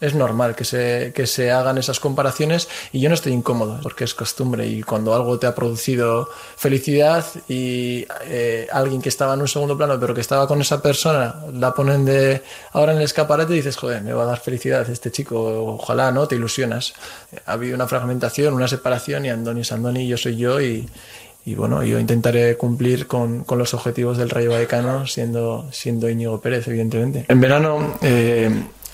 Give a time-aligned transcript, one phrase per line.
[0.00, 4.04] es normal que se, que se hagan esas comparaciones y yo no estoy incómodo porque
[4.04, 9.42] es costumbre y cuando algo te ha producido felicidad y eh, alguien que estaba en
[9.42, 12.42] un segundo plano pero que estaba con esa persona la ponen de
[12.72, 16.10] ahora en el escaparate y dices joder me va a dar felicidad este chico ojalá
[16.12, 16.94] no te ilusionas
[17.46, 20.88] ha habido una fragmentación una separación y Andoni es Andoni yo soy yo y,
[21.44, 26.40] y bueno, yo intentaré cumplir con, con, los objetivos del Rayo Vallecano siendo, siendo Íñigo
[26.40, 27.24] Pérez, evidentemente.
[27.28, 28.50] En verano eh,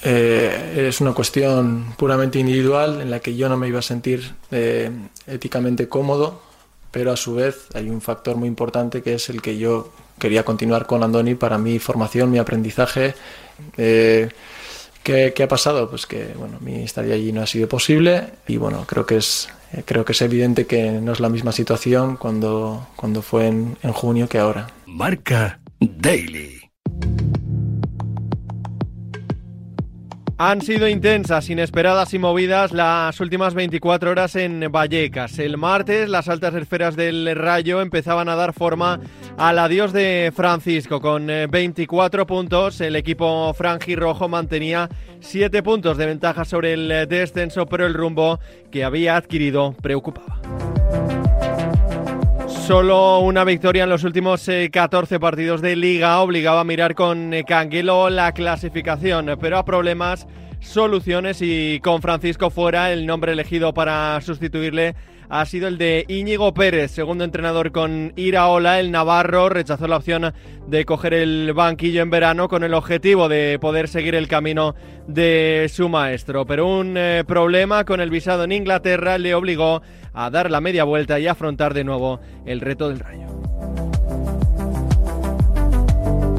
[0.09, 4.37] eh, es una cuestión puramente individual en la que yo no me iba a sentir
[4.52, 4.88] eh,
[5.27, 6.41] éticamente cómodo,
[6.92, 10.45] pero a su vez hay un factor muy importante que es el que yo quería
[10.45, 13.16] continuar con Andoni para mi formación, mi aprendizaje.
[13.77, 14.28] Eh,
[15.02, 15.91] ¿qué, ¿qué, ha pasado?
[15.91, 19.48] Pues que bueno, mi estadía allí no ha sido posible y bueno, creo que es,
[19.86, 23.92] creo que es evidente que no es la misma situación cuando, cuando fue en, en
[23.92, 24.69] junio que ahora.
[24.86, 26.55] Marca Daily.
[30.38, 35.38] Han sido intensas, inesperadas y movidas las últimas 24 horas en Vallecas.
[35.38, 39.00] El martes las altas esferas del Rayo empezaban a dar forma
[39.38, 41.00] al adiós de Francisco.
[41.00, 47.64] Con 24 eh, puntos el equipo franjirrojo mantenía 7 puntos de ventaja sobre el descenso,
[47.64, 48.39] pero el rumbo
[48.70, 50.39] que había adquirido preocupaba.
[52.67, 57.33] Solo una victoria en los últimos 14 eh, partidos de liga obligaba a mirar con
[57.33, 60.27] eh, Canguelo la clasificación, pero a problemas,
[60.58, 64.97] soluciones y con Francisco fuera el nombre elegido para sustituirle
[65.28, 68.80] ha sido el de Íñigo Pérez, segundo entrenador con Iraola.
[68.80, 70.33] El Navarro rechazó la opción
[70.66, 74.74] de coger el banquillo en verano con el objetivo de poder seguir el camino
[75.06, 76.46] de su maestro.
[76.46, 80.84] Pero un eh, problema con el visado en Inglaterra le obligó a dar la media
[80.84, 83.36] vuelta y afrontar de nuevo el reto del Rayo.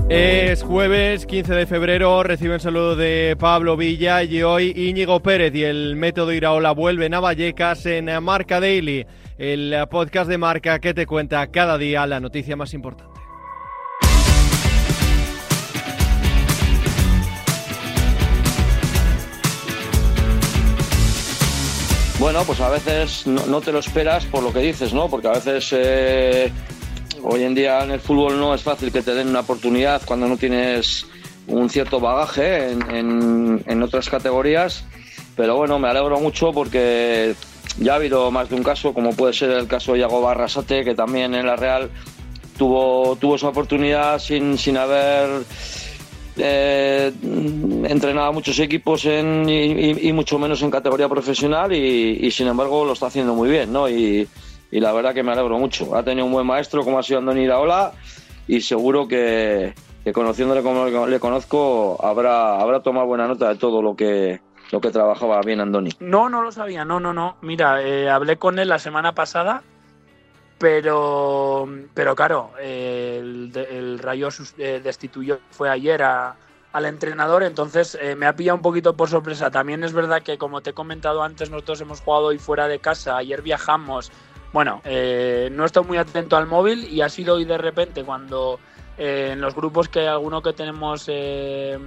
[0.09, 5.65] Es jueves 15 de febrero, reciben saludo de Pablo Villa y hoy Íñigo Pérez y
[5.65, 9.05] el método Iraola vuelven a Vallecas en Marca Daily,
[9.37, 13.19] el podcast de Marca que te cuenta cada día la noticia más importante.
[22.17, 25.09] Bueno, pues a veces no, te lo esperas por lo que dices, ¿no?
[25.09, 26.51] Porque a veces eh,
[27.29, 30.29] Hoy en día en el fútbol no es fácil que te den una oportunidad cuando
[30.29, 31.05] no tienes
[31.47, 34.85] un cierto bagaje en, otras categorías,
[35.35, 37.35] pero bueno, me alegro mucho porque
[37.79, 40.85] ya ha habido más de un caso, como puede ser el caso de Iago Barrasate,
[40.85, 41.89] que también en la Real
[42.57, 45.43] tuvo, tuvo esa oportunidad sin, sin haber
[46.37, 47.11] eh,
[47.89, 52.93] entrenado a muchos equipos en, y, mucho menos en categoría profesional y, sin embargo lo
[52.93, 53.89] está haciendo muy bien, ¿no?
[54.71, 55.95] Y la verdad que me alegro mucho.
[55.95, 57.93] Ha tenido un buen maestro como ha sido Andoni Iraola
[58.47, 59.73] y seguro que,
[60.13, 64.39] conociéndole como le conozco habrá, habrá tomado buena nota de todo lo que,
[64.71, 65.91] lo que trabajaba bien Andoni.
[65.99, 67.37] No, no lo sabía, no, no, no.
[67.41, 69.63] Mira, eh, hablé con él la semana pasada,
[70.57, 78.25] pero, pero claro, el, el, Rayo eh, destituyó, fue ayer al entrenador, entonces eh, me
[78.25, 79.51] ha pillado un poquito por sorpresa.
[79.51, 82.79] También es verdad que, como te he comentado antes, nosotros hemos jugado hoy fuera de
[82.79, 84.11] casa, ayer viajamos,
[84.53, 88.59] bueno, eh, no estoy muy atento al móvil y ha sido hoy de repente cuando
[88.97, 91.77] eh, en los grupos que alguno que tenemos eh,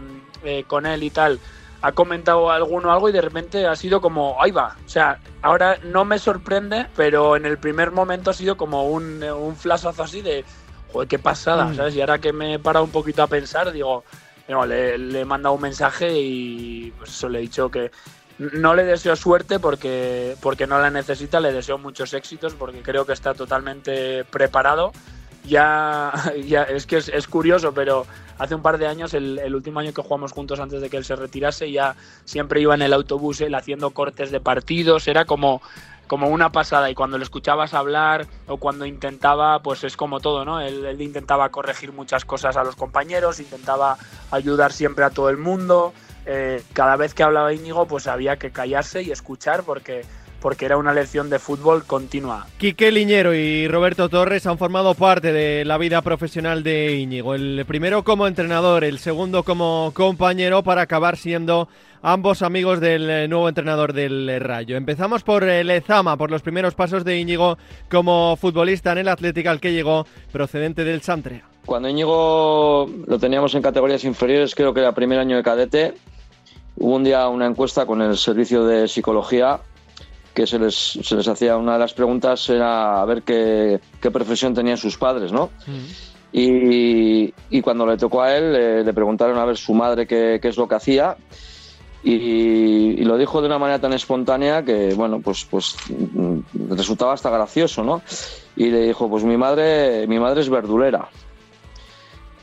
[0.66, 1.38] con él y tal
[1.82, 4.76] ha comentado alguno algo y de repente ha sido como, ahí va.
[4.84, 9.22] O sea, ahora no me sorprende, pero en el primer momento ha sido como un,
[9.22, 10.44] un flashazo así de,
[10.92, 11.76] joder, qué pasada, mm.
[11.76, 11.96] ¿sabes?
[11.96, 14.04] Y ahora que me he parado un poquito a pensar, digo,
[14.66, 17.90] le, le, he mandado un mensaje y pues eso le he dicho que
[18.40, 23.04] no le deseo suerte porque, porque no la necesita, le deseo muchos éxitos porque creo
[23.04, 24.92] que está totalmente preparado.
[25.44, 26.12] Ya,
[26.68, 28.06] es que es, curioso, pero
[28.38, 31.04] hace un par de años, el, último año que jugamos juntos antes de que él
[31.04, 35.60] se retirase, ya siempre iba en el autobús él haciendo cortes de partidos, era como,
[36.06, 40.46] como una pasada y cuando le escuchabas hablar o cuando intentaba, pues es como todo,
[40.46, 40.60] ¿no?
[40.60, 43.98] Él, intentaba corregir muchas cosas a los compañeros, intentaba
[44.30, 45.92] ayudar siempre a todo el mundo,
[46.26, 50.04] eh, cada vez que hablaba Íñigo, pues había que callarse y escuchar porque
[50.40, 52.46] porque era una lección de fútbol continua.
[52.58, 57.34] Quique Liñero y Roberto Torres han formado parte de la vida profesional de Íñigo.
[57.34, 61.68] El primero como entrenador, el segundo como compañero para acabar siendo
[62.02, 64.76] ambos amigos del eh, nuevo entrenador del Rayo.
[64.76, 67.58] Empezamos por el Ezama, por los primeros pasos de Íñigo
[67.90, 71.44] como futbolista en el Atlético al que llegó procedente del Santrea.
[71.66, 75.94] Cuando Íñigo lo teníamos en categorías inferiores, creo que era el primer año de cadete,
[76.82, 79.60] Hubo un día una encuesta con el servicio de psicología
[80.34, 84.10] que se les, se les hacía una de las preguntas era a ver qué, qué
[84.10, 85.50] profesión tenían sus padres, ¿no?
[86.32, 90.48] Y, y, cuando le tocó a él, le preguntaron a ver su madre qué, qué,
[90.48, 91.16] es lo que hacía.
[92.04, 97.30] y, lo dijo de una manera tan espontánea que, bueno, pues, pues mm, resultaba hasta
[97.30, 98.02] gracioso, ¿no?
[98.56, 101.08] Y le dijo, pues mi madre, mi madre es verdulera.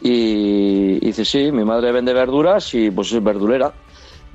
[0.01, 3.74] Y, dice, sí, mi madre vende verduras y pues es verdulera.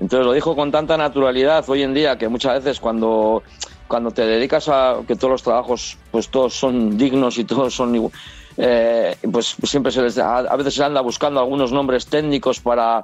[0.02, 3.44] Entonces lo dijo con tanta naturalidad hoy en día que muchas veces cuando,
[3.86, 8.10] cuando te dedicas a que todos los trabajos, pues todos son dignos y todos son
[8.56, 13.02] eh, pues siempre se les a, veces se anda buscando algunos nombres técnicos para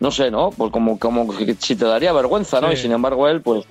[0.00, 0.50] no sé, ¿no?
[0.50, 2.72] Pues como, como si te daría vergüenza, ¿no?
[2.72, 3.64] Y sin embargo él, pues,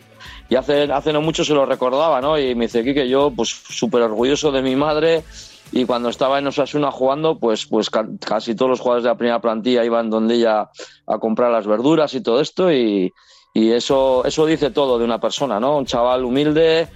[0.48, 2.38] y hace, hace no mucho se lo recordaba, ¿no?
[2.38, 5.24] Y me dice, que yo, pues, súper orgulloso de mi madre,
[5.72, 9.42] y cuando estaba en Osasuna jugando, pues, pues casi todos los jugadores de la primera
[9.42, 10.70] plantilla iban donde ella
[11.08, 13.14] a comprar las verduras y todo esto, y,
[13.54, 15.78] y eso, eso dice todo de una persona, ¿no?
[15.78, 16.88] Un chaval humilde,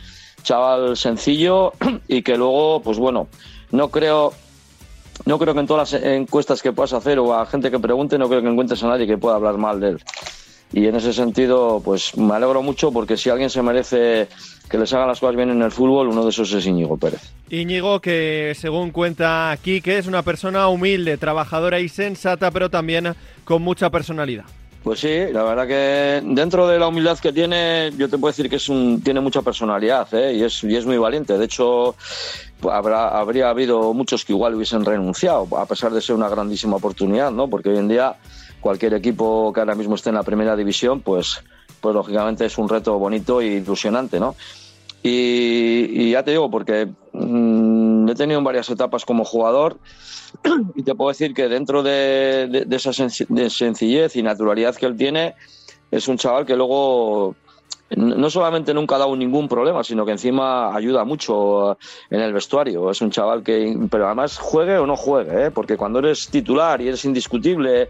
[0.42, 1.74] chaval sencillo,
[2.08, 3.28] y que luego, pues bueno,
[3.72, 4.34] no creo
[5.26, 8.18] no creo que en todas las encuestas que puedas hacer o a gente que pregunte,
[8.18, 10.04] no creo que encuentres a nadie que pueda hablar mal de él.
[10.74, 14.28] Y en ese sentido, pues me alegro mucho porque si alguien se merece
[14.70, 17.34] que les hagan las cosas bien en el fútbol, uno de esos es Íñigo Pérez.
[17.50, 23.14] Íñigo, que según cuenta aquí, que es una persona humilde, trabajadora y sensata, pero también
[23.44, 24.46] con mucha personalidad.
[24.84, 28.50] Pues sí, la verdad que dentro de la humildad que tiene, yo te puedo decir
[28.50, 30.34] que es un, tiene mucha personalidad ¿eh?
[30.34, 31.38] y, es, y es muy valiente.
[31.38, 31.96] De hecho,
[32.70, 37.32] habrá, habría habido muchos que igual hubiesen renunciado, a pesar de ser una grandísima oportunidad,
[37.32, 37.50] ¿no?
[37.50, 38.18] Porque hoy en día
[38.60, 41.42] cualquier equipo que ahora mismo esté en la primera división, pues,
[41.84, 44.38] pues lógicamente es un reto bonito e ilusionante, ¿no?
[45.04, 49.78] Y, ya te digo, porque mm, he tenido varias etapas como jugador
[50.76, 55.36] y te puedo decir que dentro de, de esa sencillez y naturalidad que él tiene,
[55.92, 57.36] es un chaval que luego
[57.96, 61.78] no solamente nunca ha dado ningún problema, sino que encima ayuda mucho
[62.10, 62.90] en el vestuario.
[62.90, 65.52] Es un chaval que, pero además juegue o no juegue, ¿eh?
[65.52, 67.90] porque cuando eres titular y eres indiscutible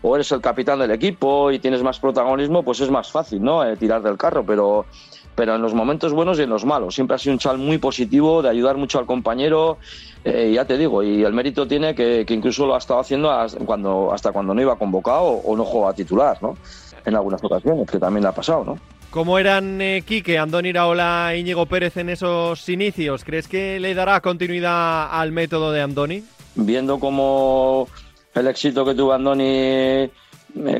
[0.00, 3.64] o eres el capitán del equipo y tienes más protagonismo, pues es más fácil, ¿no?
[3.64, 4.86] Eh, tirar del carro, pero
[5.34, 6.94] pero en los momentos buenos y en los malos.
[6.94, 9.78] Siempre ha sido un chaval muy positivo, de ayudar mucho al compañero,
[10.24, 13.64] eh, ya te digo, y el mérito tiene que, incluso lo ha estado haciendo hasta
[13.64, 16.56] cuando, hasta cuando no iba convocado o, no jugaba titular, ¿no?
[17.04, 18.78] En algunas ocasiones, que también le ha pasado, ¿no?
[19.12, 23.24] ¿Cómo eran eh, Quique, Andoni Iraola Íñigo Pérez en esos inicios?
[23.24, 26.24] ¿Crees que le dará continuidad al método de Andoni?
[26.54, 27.88] Viendo cómo
[28.34, 30.10] el éxito que tuvo Andoni eh,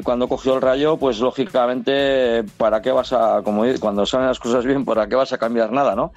[0.03, 4.65] cuando cogió el rayo, pues lógicamente, ¿para qué vas a, como cuando salen las cosas
[4.65, 6.15] bien, ¿para qué vas a cambiar nada, no?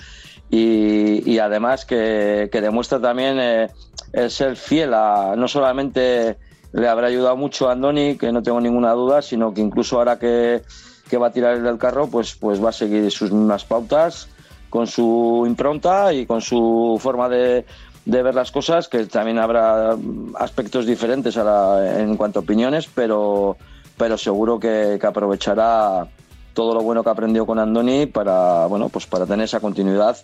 [0.50, 3.68] Y, además que, demuestra también eh,
[4.14, 6.38] el ser fiel a, no solamente
[6.72, 10.18] le habrá ayudado mucho a Andoni, que no tengo ninguna duda, sino que incluso ahora
[10.18, 10.62] que
[11.10, 14.28] que va a tirar el carro, pues, pues va a seguir sus mismas pautas,
[14.69, 17.66] con su impronta y con su forma de,
[18.06, 19.96] ver las cosas, que también habrá
[20.36, 23.57] aspectos diferentes en cuanto a opiniones, pero,
[23.98, 26.07] pero seguro que, aprovechará
[26.54, 30.18] todo lo bueno que aprendió con Andoni para, bueno, pues para tener esa continuidad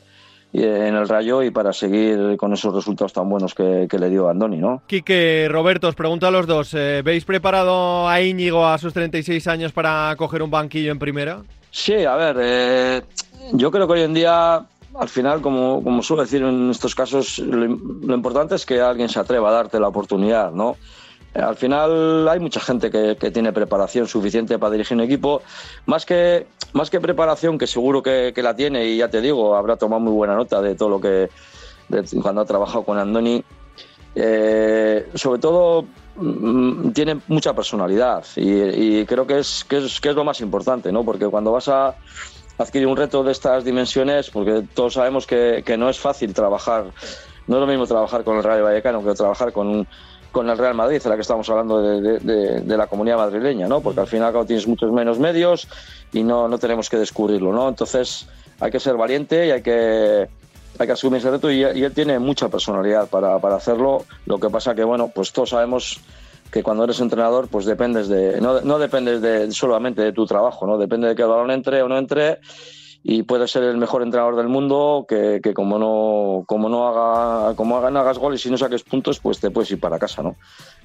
[0.53, 4.31] en el Rayo y para seguir con esos resultados tan buenos que, le dio a
[4.31, 4.81] Andoni, ¿no?
[4.88, 9.48] Quique, Roberto, os pregunto a los dos, eh, ¿veis preparado a Íñigo a sus 36
[9.48, 11.42] años para coger un banquillo en primera?
[11.69, 13.01] Sí, a ver, eh,
[13.53, 17.39] yo creo que hoy en día, al final, como, como suelo decir en estos casos,
[17.39, 20.75] lo, lo importante es que alguien se atreva a darte la oportunidad, ¿no?
[21.33, 25.42] Al final hay mucha gente que, tiene preparación suficiente para dirigir un equipo,
[25.86, 29.77] más que, más que preparación, que seguro que, la tiene y ya te digo, habrá
[29.77, 31.29] tomado muy buena nota de todo lo que
[32.22, 33.44] cuando ha trabajado con Andoni.
[34.13, 35.86] Eh, sobre todo
[36.17, 40.91] mm, tiene mucha personalidad y, creo que es, que es, que es lo más importante,
[40.91, 41.06] ¿no?
[41.06, 41.96] porque cuando vas a
[42.58, 46.91] adquirir un reto de estas dimensiones, porque todos sabemos que, que no es fácil trabajar,
[47.48, 49.88] no es lo mismo trabajar con el Rayo Vallecano que trabajar con un
[50.32, 53.82] con el Real Madrid, en la que estamos hablando de, la comunidad madrileña, ¿no?
[53.82, 55.68] Porque al final tienes muchos menos medios
[56.14, 57.68] y no, no tenemos que descubrirlo, ¿no?
[57.68, 58.28] Entonces
[58.60, 60.28] hay que ser valiente y hay que,
[60.80, 64.06] hay que asumir ese reto y, él tiene mucha personalidad para, para, hacerlo.
[64.26, 66.00] Lo que pasa que, bueno, pues todos sabemos
[66.52, 70.66] que cuando eres entrenador, pues dependes de, no, no dependes de, solamente de tu trabajo,
[70.66, 70.78] ¿no?
[70.78, 72.40] Depende de que el balón entre o no entre
[73.03, 77.77] y puede ser el mejor entrenador del mundo que, como no como no haga como
[77.77, 80.36] haga, no hagas goles y no saques puntos pues te puedes ir para casa no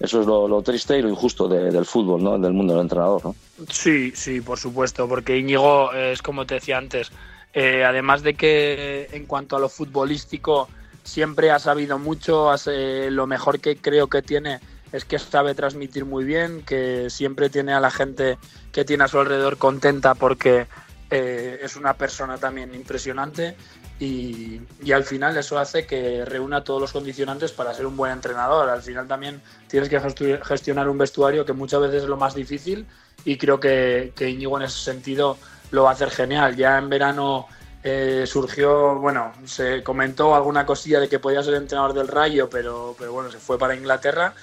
[0.01, 3.35] eso es lo, triste y lo injusto del fútbol no del mundo del entrenador no
[3.69, 7.13] sí sí por supuesto porque Íñigo es como te decía antes
[7.53, 10.69] eh, además de que en cuanto a lo futbolístico
[11.03, 14.61] siempre ha sabido mucho eh, lo mejor que creo que tiene
[14.93, 18.39] es que sabe transmitir muy bien que siempre tiene a la gente
[18.73, 20.67] que tiene a su alrededor contenta porque
[21.11, 23.57] eh, es una persona también impresionante
[23.99, 28.13] y, y, al final eso hace que reúna todos los condicionantes para ser un buen
[28.13, 28.69] entrenador.
[28.69, 30.01] Al final también tienes que
[30.43, 32.87] gestionar un vestuario que muchas veces es lo más difícil
[33.25, 35.39] y creo que, que Íñigo en ese sentido
[35.71, 36.57] lo va a hacer genial.
[36.57, 37.47] Ya en verano
[37.83, 42.97] eh, surgió, bueno, se comentó alguna cosilla de que podía ser entrenador del Rayo, pero,
[42.99, 44.35] pero bueno, se fue para Inglaterra.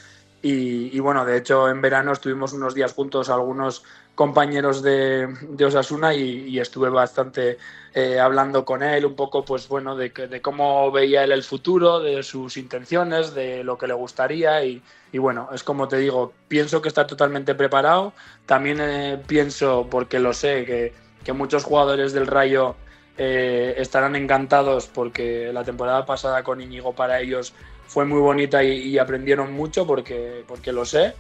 [0.41, 3.83] Y, y, bueno, de hecho en verano estuvimos unos días juntos algunos
[4.15, 5.27] compañeros de,
[5.65, 7.57] Osasuna y, estuve bastante
[7.93, 12.21] eh, hablando con él un poco, pues bueno, de, cómo veía él el futuro, de
[12.23, 16.81] sus intenciones, de lo que le gustaría y, y bueno, es como te digo, pienso
[16.81, 18.13] que está totalmente preparado.
[18.45, 20.93] También eh, pienso, porque lo sé, que,
[21.23, 22.75] que muchos jugadores del Rayo
[23.17, 27.53] eh, estarán encantados porque la temporada pasada con Íñigo para ellos
[27.85, 31.13] fue muy bonita y, y, aprendieron mucho porque, porque lo sé.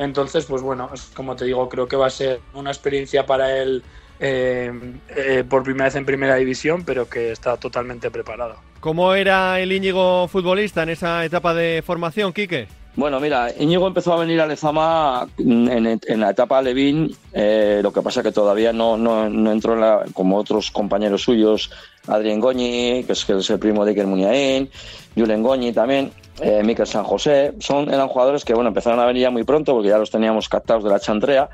[0.00, 3.82] Entonces, pues bueno, como te digo, creo que va a ser una experiencia para él
[4.18, 4.72] eh,
[5.14, 8.56] eh, por primera vez en primera división, pero que está totalmente preparado.
[8.80, 12.66] ¿Cómo era el Íñigo futbolista en esa etapa de formación, Quique?
[12.96, 17.92] Bueno, mira, Íñigo empezó a venir a Lezama en, en la etapa Levín, eh, lo
[17.92, 21.70] que pasa que todavía no, no, no entró en la, como otros compañeros suyos,
[22.08, 24.70] Adrián Goñi, que es, que es el primo de Iker Muniain,
[25.14, 26.10] Julen Goñi también,
[26.40, 29.88] eh, San José, son, eran jugadores que bueno, empezaron a venir ya muy pronto porque
[29.88, 31.50] ya los teníamos captados de la chantrea,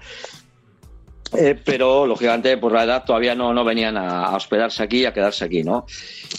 [1.35, 5.45] eh, pero lógicamente por la edad todavía no, no venían a, hospedarse aquí, a quedarse
[5.45, 5.87] aquí, ¿no?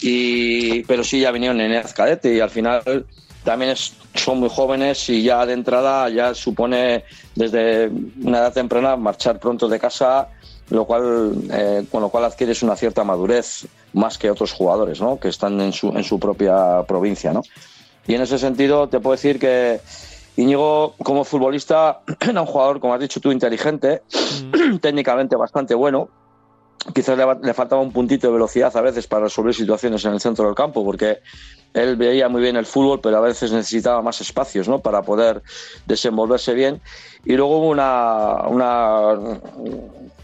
[0.00, 3.06] Y, pero sí ya vinieron en edad cadete y al final
[3.44, 3.74] también
[4.14, 7.04] son muy jóvenes y ya de entrada ya supone
[7.34, 7.90] desde
[8.22, 10.28] una edad temprana marchar pronto de casa,
[10.70, 15.18] lo cual, eh, con lo cual adquieres una cierta madurez más que otros jugadores, ¿no?
[15.20, 17.42] Que están en su, en su propia provincia, ¿no?
[18.08, 19.80] Y en ese sentido te puedo decir que
[20.36, 24.02] Íñigo, como futbolista, era un jugador, como has dicho tú, inteligente,
[24.42, 24.78] mm.
[24.80, 26.08] técnicamente bastante bueno.
[26.94, 30.20] Quizás le, le, faltaba un puntito de velocidad a veces para resolver situaciones en el
[30.20, 31.18] centro del campo, porque
[31.74, 34.78] él veía muy bien el fútbol, pero a veces necesitaba más espacios ¿no?
[34.78, 35.42] para poder
[35.86, 36.80] desenvolverse bien.
[37.24, 39.18] Y luego hubo una, una,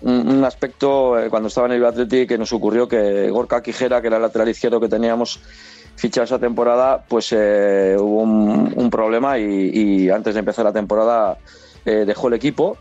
[0.00, 4.06] un aspecto eh, cuando estaba en el Atleti que nos ocurrió que Gorka Quijera, que
[4.06, 5.40] era el lateral izquierdo que teníamos
[5.96, 10.72] fichado esa temporada, pues eh, hubo un, un problema y, y, antes de empezar la
[10.72, 11.38] temporada
[11.84, 12.76] eh, dejó el equipo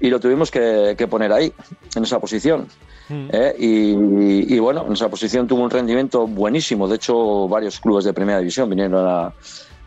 [0.00, 1.52] y lo tuvimos que, que poner ahí,
[1.94, 2.68] en esa posición.
[3.08, 3.28] Mm.
[3.32, 3.54] ¿eh?
[3.58, 6.86] Y, y, bueno, en esa posición tuvo un rendimiento buenísimo.
[6.86, 9.32] De hecho, varios clubes de primera división vinieron a,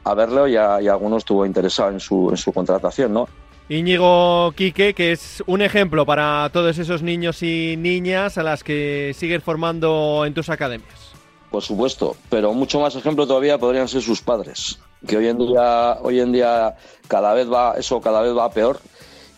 [0.03, 3.27] a verlo y, a, y algunos estuvo interesado en su, en su contratación, ¿no?
[3.69, 9.13] Íñigo Quique, que es un ejemplo para todos esos niños y niñas a las que
[9.15, 11.10] sigues formando en tus academias.
[11.51, 15.97] Por supuesto, pero mucho más ejemplo todavía podrían ser sus padres, que hoy en día,
[16.01, 16.77] hoy en día
[17.09, 18.79] cada vez va, eso cada vez va peor.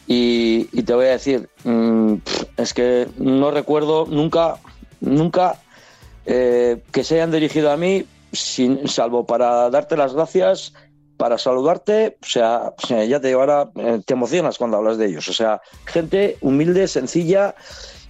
[0.05, 2.15] Y, te voy a decir, mmm,
[2.58, 4.58] es que no recuerdo nunca,
[5.00, 5.60] nunca
[6.27, 10.74] eh, que se hayan dirigido a mí, sin, salvo para darte las gracias,
[11.17, 15.08] para saludarte, o sea, o sea ya te ahora eh, te emocionas cuando hablas de
[15.08, 15.27] ellos.
[15.29, 17.55] O sea, gente humilde, sencilla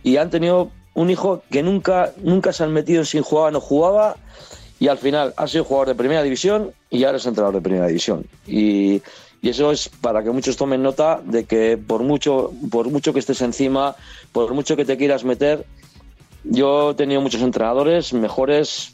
[0.02, 3.52] y han tenido un hijo que nunca, nunca se han metido en si jugaba o
[3.52, 4.16] no jugaba
[4.80, 7.88] y al final ha sido jugador de primera división y ahora es entrenador de primera
[7.88, 8.26] división.
[8.48, 9.02] Y,
[9.42, 13.42] eso es para que muchos tomen nota de que por mucho, por mucho que estés
[13.42, 13.94] encima,
[14.32, 15.66] por mucho que te quieras meter,
[16.46, 18.94] yo he tenido muchos entrenadores mejores,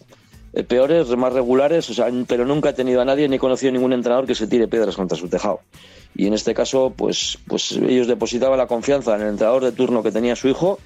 [0.53, 1.91] eh, peores, más regulares,
[2.27, 4.95] pero nunca he tenido a nadie ni he conocido ningún entrenador que se tire piedras
[4.95, 5.59] contra su tejado.
[6.15, 10.01] Y en este caso, pues, pues ellos depositaban la confianza en el entrenador de turno
[10.01, 10.79] que tenía su hijo,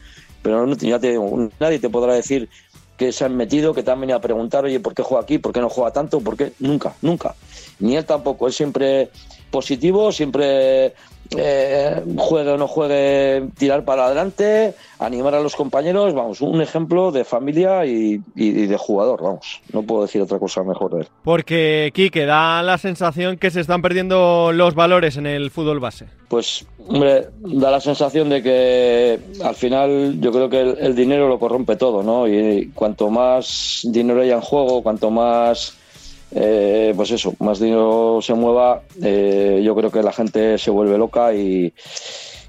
[0.43, 2.49] pero nadie te podrá decir
[2.97, 5.39] que se han metido, que te han venido a preguntar, oye, ¿por qué juega aquí?
[5.39, 6.19] ¿Por qué no juega tanto?
[6.19, 6.53] ¿Por qué?
[6.59, 7.33] Nunca, nunca.
[7.79, 8.45] Ni él tampoco.
[8.45, 9.09] Él siempre
[9.49, 10.93] positivo, siempre
[11.37, 17.11] eh, juegue o no juegue, tirar para adelante, animar a los compañeros, vamos, un ejemplo
[17.11, 21.07] de familia y, de jugador, vamos, no puedo decir otra cosa mejor de él.
[21.23, 26.07] Porque, Quique, da la sensación que se están perdiendo los valores en el fútbol base.
[26.27, 31.27] Pues, hombre, da la sensación de que al final yo creo que el, el dinero
[31.27, 32.27] lo corrompe todo, ¿no?
[32.27, 35.77] Y cuanto más dinero haya en juego, cuanto más
[36.35, 40.97] eh, pues eso, más dinero se mueva, eh, yo creo que la gente se vuelve
[40.97, 41.73] loca y,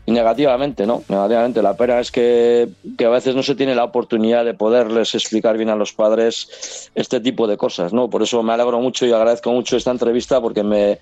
[0.07, 1.03] negativamente, ¿no?
[1.09, 1.63] Negativamente.
[1.63, 5.57] La pena es que, que, a veces no se tiene la oportunidad de poderles explicar
[5.57, 8.11] bien a los padres este tipo de cosas, ¿no?
[8.11, 10.99] Por eso me alegro mucho y agradezco mucho esta entrevista porque me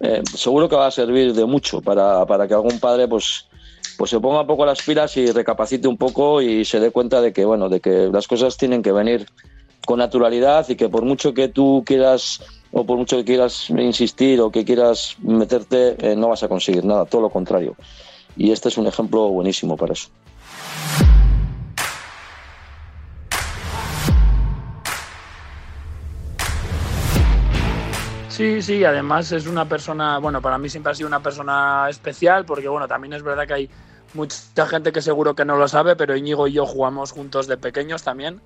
[0.00, 3.46] eh, seguro que va a servir de mucho para, para que algún padre, pues
[3.96, 7.20] pues se ponga un poco las pilas y recapacite un poco y se dé cuenta
[7.20, 9.26] de que bueno de que las cosas tienen que venir
[9.88, 12.42] con naturalidad y que por mucho que tú quieras
[12.72, 16.84] o por mucho que quieras insistir o que quieras meterte, eh, no vas a conseguir
[16.84, 17.74] nada, todo lo contrario.
[18.36, 20.10] Y este es un ejemplo buenísimo para eso.
[28.28, 32.44] Sí, sí, además es una persona, bueno, para mí siempre ha sido una persona especial,
[32.44, 33.70] porque bueno, también es verdad que hay
[34.12, 37.56] mucha gente que seguro que no lo sabe, pero Íñigo y yo jugamos juntos de
[37.56, 38.42] pequeños también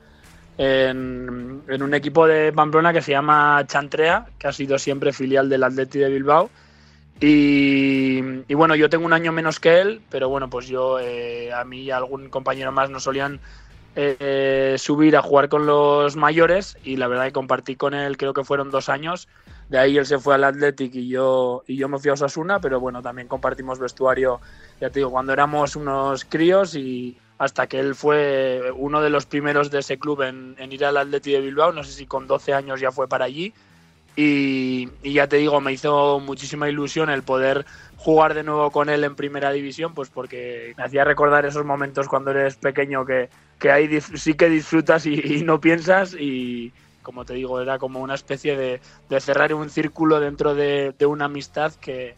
[0.58, 5.64] en, un equipo de Pamplona que se llama Chantrea, que ha sido siempre filial del
[5.64, 6.50] Atleti de Bilbao.
[7.20, 8.20] Y,
[8.54, 11.82] bueno, yo tengo un año menos que él, pero bueno, pues yo, eh, a mí
[11.82, 13.38] y a algún compañero más nos solían
[13.94, 18.34] eh, subir a jugar con los mayores y la verdad que compartí con él, creo
[18.34, 19.28] que fueron dos años.
[19.68, 22.60] De ahí él se fue al Athletic y yo, y yo me fui a Osasuna,
[22.60, 24.40] pero bueno, también compartimos vestuario,
[24.80, 29.26] ya te digo, cuando éramos unos críos y hasta que él fue uno de los
[29.26, 32.54] primeros de ese club en, ir al Athletic de Bilbao, no sé si con 12
[32.54, 33.52] años ya fue para allí.
[34.14, 37.64] Y, ya te digo, me hizo muchísima ilusión el poder
[37.96, 42.08] jugar de nuevo con él en primera división, pues porque me hacía recordar esos momentos
[42.08, 46.72] cuando eres pequeño que, que ahí sí que disfrutas y, no piensas y
[47.02, 51.24] como te digo, era como una especie de, de cerrar un círculo dentro de, una
[51.24, 52.14] amistad que,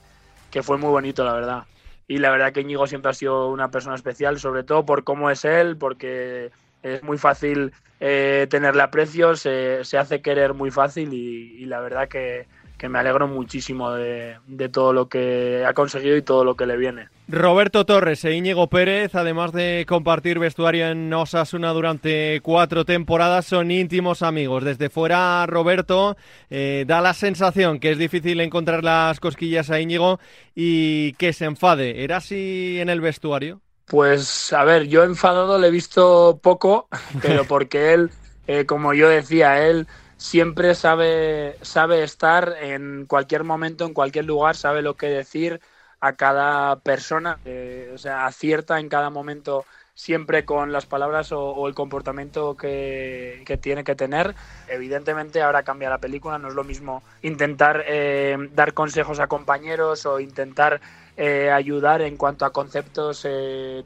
[0.50, 1.64] que, fue muy bonito, la verdad.
[2.06, 5.30] Y la verdad que Íñigo siempre ha sido una persona especial, sobre todo por cómo
[5.30, 6.50] es él, porque
[6.82, 12.08] es muy fácil eh, tenerle aprecio, se, se, hace querer muy fácil y la verdad
[12.08, 12.46] que,
[12.78, 14.38] que me alegro muchísimo de,
[14.72, 17.08] todo lo que ha conseguido y todo lo que le viene.
[17.26, 23.70] Roberto Torres e Íñigo Pérez, además de compartir vestuario en Osasuna durante cuatro temporadas, son
[23.70, 24.62] íntimos amigos.
[24.62, 26.18] Desde fuera, Roberto
[26.50, 30.20] eh, da la sensación que es difícil encontrar las cosquillas a Íñigo
[30.54, 32.04] y que se enfade.
[32.04, 33.62] ¿Era así en el vestuario?
[33.86, 36.88] Pues a ver, yo enfadado le he visto poco,
[37.22, 38.10] pero porque él,
[38.46, 39.86] eh, como yo decía, él
[40.18, 45.62] siempre sabe, sabe estar en cualquier momento, en cualquier lugar, sabe lo que decir
[46.04, 51.66] a cada persona, eh, o sea, acierta en cada momento siempre con las palabras o,
[51.66, 54.34] el comportamiento que, tiene que tener.
[54.68, 60.04] Evidentemente ahora cambia la película, no es lo mismo intentar eh, dar consejos a compañeros
[60.04, 60.82] o intentar
[61.16, 63.26] eh, ayudar en cuanto a conceptos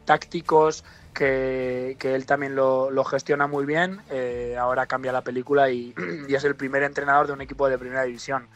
[0.04, 0.84] tácticos,
[1.14, 4.00] que, él también lo, gestiona muy bien.
[4.58, 5.94] Ahora cambia la película y,
[6.28, 8.48] es el primer entrenador de un equipo de primera división.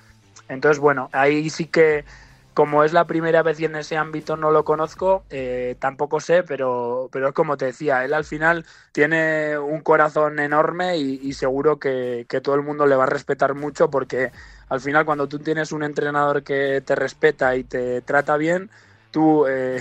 [0.49, 2.05] Entonces, bueno, ahí sí que,
[2.55, 6.43] como es la primera vez y en ese ámbito no lo conozco, eh, tampoco sé,
[6.43, 11.79] pero, pero es como te decía, él al final tiene un corazón enorme y, seguro
[11.79, 14.33] que, todo el mundo le va a respetar mucho porque
[14.69, 18.71] al final cuando tú tienes un entrenador que te respeta y te trata bien,
[19.11, 19.79] tú eh,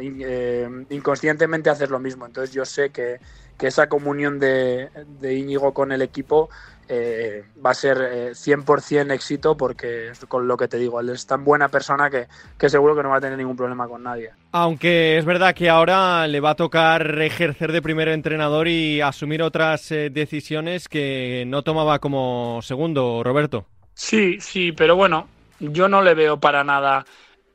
[0.20, 2.26] eh, inconscientemente haces lo mismo.
[2.26, 3.20] Entonces yo sé que,
[3.60, 4.88] esa comunión de,
[5.20, 6.50] de, Íñigo con el equipo
[6.88, 7.96] eh, va a ser
[8.34, 12.26] 100% éxito porque con lo que te digo, él es tan buena persona que,
[12.58, 14.30] que, seguro que no va a tener ningún problema con nadie.
[14.52, 19.42] Aunque es verdad que ahora le va a tocar ejercer de primer entrenador y asumir
[19.42, 23.66] otras decisiones que no tomaba como segundo, Roberto.
[23.94, 25.26] Sí, sí, pero bueno,
[25.58, 27.06] yo no le veo para nada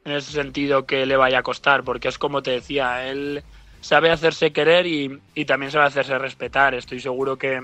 [0.03, 3.43] en ese sentido que le vaya a costar, porque es como te decía, él
[3.81, 6.73] sabe hacerse querer y, también sabe hacerse respetar.
[6.73, 7.61] Estoy seguro que,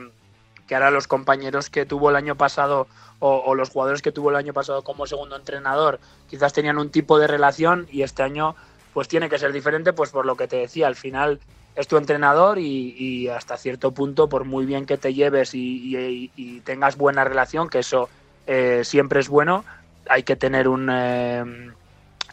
[0.68, 2.88] que, ahora los compañeros que tuvo el año pasado
[3.20, 6.00] o, los jugadores que tuvo el año pasado como segundo entrenador
[6.30, 8.56] quizás tenían un tipo de relación y este año
[8.94, 11.40] pues tiene que ser diferente, pues por lo que te decía, al final
[11.76, 16.98] es tu entrenador y, hasta cierto punto, por muy bien que te lleves y, tengas
[16.98, 18.10] buena relación, que eso
[18.48, 19.64] eh, siempre es bueno,
[20.10, 20.90] hay que tener un...
[20.92, 21.72] Eh,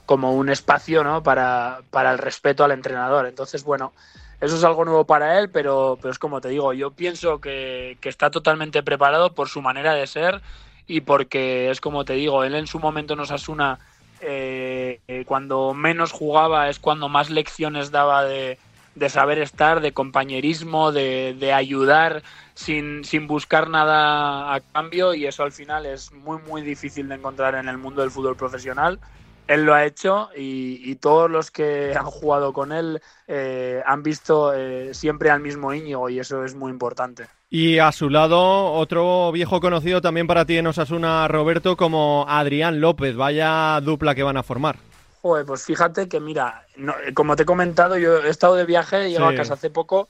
[0.07, 1.23] como un espacio ¿no?
[1.23, 3.27] para, para el respeto al entrenador.
[3.27, 3.93] Entonces, bueno,
[4.41, 7.97] eso es algo nuevo para él, pero, pero es como te digo, yo pienso que,
[8.01, 10.43] que, está totalmente preparado por su manera de ser
[10.87, 13.79] y porque es como te digo, él en su momento nos asuna
[14.21, 18.59] eh, eh, cuando menos jugaba es cuando más lecciones daba de,
[18.95, 22.23] de saber estar, de compañerismo, de, de ayudar
[22.55, 27.17] sin, sin, buscar nada a cambio y eso al final es muy muy difícil de
[27.17, 28.99] encontrar en el mundo del fútbol profesional
[29.47, 34.55] él lo ha hecho y, todos los que han jugado con él eh, han visto
[34.55, 37.27] eh, siempre al mismo Íñigo y eso es muy importante.
[37.51, 42.81] Y a su lado, otro viejo conocido también para ti en Osasuna, Roberto, como Adrián
[42.81, 43.15] López.
[43.17, 44.77] Vaya dupla que van a formar.
[45.23, 46.67] pues fíjate que, mira,
[47.15, 50.09] como te he comentado, yo he estado de viaje, he llegado a casa hace poco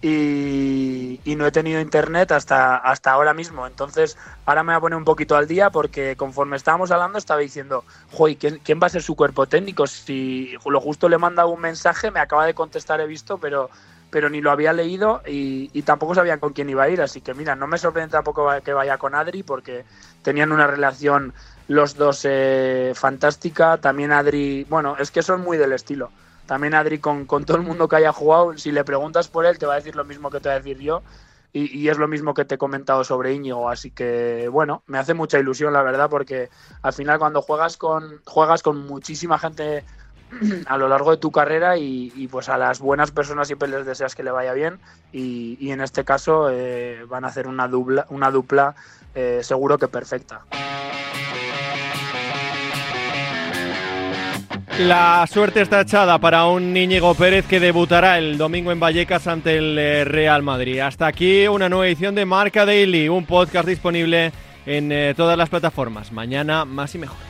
[0.00, 3.66] y, no he tenido internet hasta, hasta ahora mismo.
[3.66, 7.40] Entonces, ahora me voy a poner un poquito al día porque conforme estábamos hablando estaba
[7.40, 9.86] diciendo, joy, ¿quién, ¿quién, va a ser su cuerpo técnico?
[9.86, 13.70] Si lo justo le he mandado un mensaje, me acaba de contestar, he visto, pero,
[14.10, 17.00] pero ni lo había leído y, tampoco sabía con quién iba a ir.
[17.00, 19.84] Así que mira, no me sorprende tampoco que vaya con Adri porque
[20.22, 21.34] tenían una relación
[21.68, 23.78] los dos eh, fantástica.
[23.78, 26.10] También Adri, bueno, es que son muy del estilo
[26.48, 29.58] también Adri, con, con, todo el mundo que haya jugado, si le preguntas por él,
[29.58, 31.02] te va a decir lo mismo que te voy a decir yo.
[31.52, 35.14] y, es lo mismo que te he comentado sobre Íñigo, así que bueno, me hace
[35.14, 36.50] mucha ilusión la verdad porque
[36.82, 39.84] al final cuando juegas con, juegas con muchísima gente
[40.66, 44.14] a lo largo de tu carrera y, pues a las buenas personas siempre les deseas
[44.14, 44.78] que le vaya bien
[45.12, 48.74] y, en este caso eh, van a hacer una dupla, una dupla
[49.14, 50.44] eh, seguro que perfecta.
[54.78, 59.58] La suerte está echada para un Íñigo Pérez que debutará el domingo en Vallecas ante
[59.58, 60.78] el eh, Real Madrid.
[60.78, 64.32] Hasta aquí una nueva edición de Marca Daily, un podcast disponible
[64.66, 66.12] en todas las plataformas.
[66.12, 67.27] Mañana más y mejor.